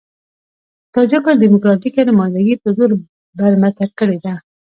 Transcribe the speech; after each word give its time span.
د 0.85 0.85
تاجکو 0.93 1.39
ډيموکراتيکه 1.41 2.01
نمايندګي 2.09 2.55
په 2.63 2.69
زور 2.77 2.89
برمته 3.37 3.85
کړې 3.99 4.17
ده. 4.25 4.33